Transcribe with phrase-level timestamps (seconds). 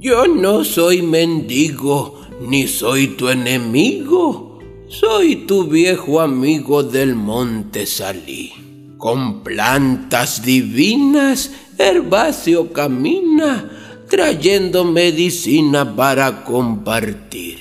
[0.00, 4.58] Yo no soy mendigo, ni soy tu enemigo.
[4.88, 8.52] Soy tu viejo amigo del monte salí.
[8.96, 13.70] Con plantas divinas, herbáceo camina,
[14.08, 17.58] trayendo medicina para compartir.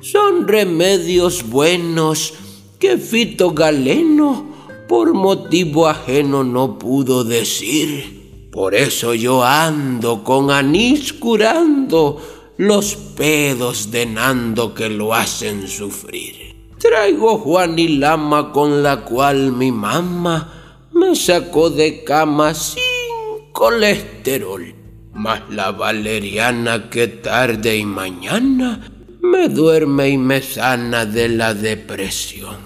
[0.00, 2.34] Son remedios buenos
[2.78, 4.46] que Fito Galeno
[4.88, 8.23] por motivo ajeno no pudo decir.
[8.54, 12.22] Por eso yo ando con anís curando
[12.56, 16.54] los pedos de Nando que lo hacen sufrir.
[16.78, 24.72] Traigo Juan y Lama con la cual mi mamá me sacó de cama sin colesterol.
[25.12, 28.88] Mas la valeriana que tarde y mañana
[29.20, 32.58] me duerme y me sana de la depresión.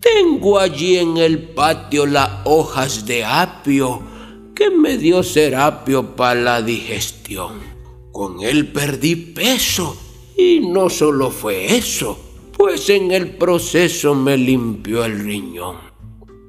[0.00, 4.07] Tengo allí en el patio las hojas de apio
[4.58, 7.60] que me dio serapio para la digestión.
[8.10, 9.96] Con él perdí peso
[10.36, 12.18] y no solo fue eso,
[12.56, 15.76] pues en el proceso me limpió el riñón.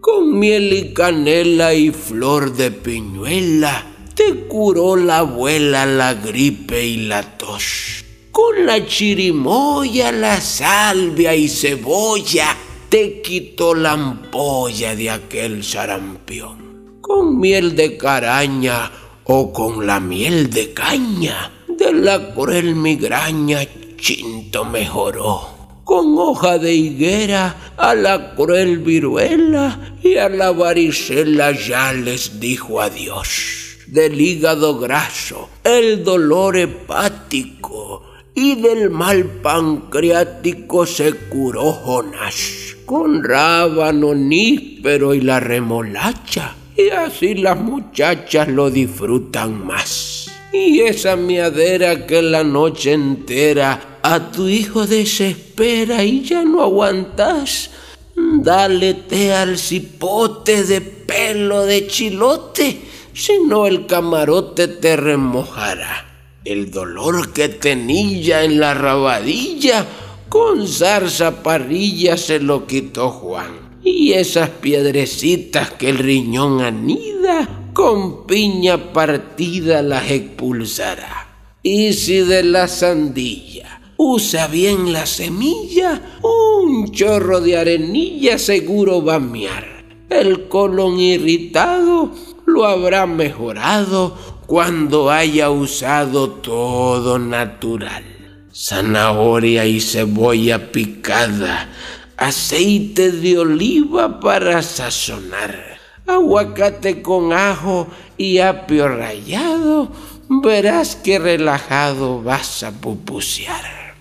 [0.00, 3.84] Con miel y canela y flor de piñuela
[4.14, 8.04] te curó la abuela la gripe y la tos
[8.38, 12.56] con la chirimoya, la salvia y cebolla,
[12.88, 16.67] te quitó la ampolla de aquel sarampión.
[17.08, 18.92] Con miel de caraña
[19.24, 23.60] o con la miel de caña, de la cruel migraña,
[23.96, 25.40] Chinto mejoró.
[25.84, 32.78] Con hoja de higuera a la cruel viruela y a la varicela ya les dijo
[32.78, 33.78] adiós.
[33.86, 38.02] Del hígado graso, el dolor hepático,
[38.34, 46.54] y del mal pancreático se curó Jonás con rábano, níspero y la remolacha.
[46.78, 50.30] Y así las muchachas lo disfrutan más.
[50.52, 57.70] Y esa miadera que la noche entera a tu hijo desespera y ya no aguantas.
[58.14, 62.80] Dale té al cipote de pelo de chilote,
[63.12, 66.06] si no el camarote te remojará.
[66.44, 69.84] El dolor que tenía en la rabadilla,
[70.28, 73.80] con zarza parrilla se lo quitó Juan.
[73.82, 81.28] Y esas piedrecitas que el riñón anida, con piña partida las expulsará.
[81.62, 89.16] Y si de la sandilla usa bien la semilla, un chorro de arenilla seguro va
[89.16, 89.84] a miar.
[90.10, 92.12] El colon irritado
[92.46, 98.17] lo habrá mejorado cuando haya usado todo natural.
[98.60, 101.68] Zanahoria y cebolla picada,
[102.16, 107.86] aceite de oliva para sazonar, aguacate con ajo
[108.16, 109.92] y apio rallado,
[110.28, 113.94] verás que relajado vas a pupusear.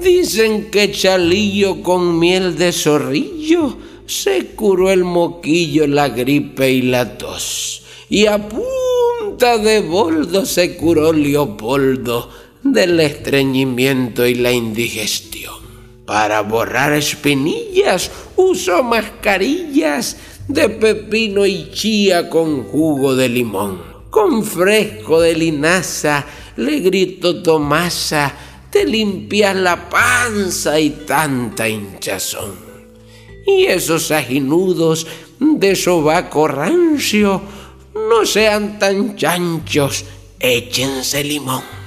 [0.00, 3.76] Dicen que chalillo con miel de zorrillo
[4.06, 7.82] se curó el moquillo, la gripe y la tos.
[8.08, 8.38] Y a
[9.40, 15.60] de boldo se curó Leopoldo del estreñimiento y la indigestión.
[16.06, 20.16] Para borrar espinillas usó mascarillas
[20.48, 23.82] de pepino y chía con jugo de limón.
[24.10, 26.26] Con fresco de linaza
[26.56, 28.34] le gritó Tomasa,
[28.70, 32.56] te limpias la panza y tanta hinchazón.
[33.46, 35.06] Y esos ajinudos
[35.38, 37.40] de sobaco rancio
[37.94, 40.04] no sean tan chanchos,
[40.40, 41.79] échense limón.